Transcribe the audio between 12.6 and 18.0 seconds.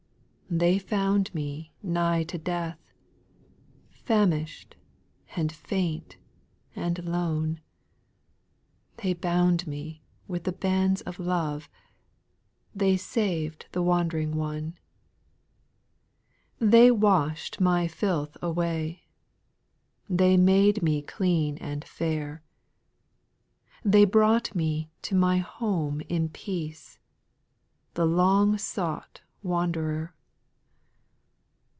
They sav'd the wand'ring one. ^ 6. They wash'd my